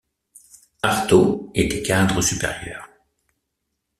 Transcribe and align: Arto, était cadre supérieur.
Arto, 0.81 1.51
était 1.53 1.83
cadre 1.83 2.23
supérieur. 2.23 2.89